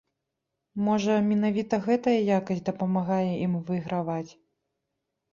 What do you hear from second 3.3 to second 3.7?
ім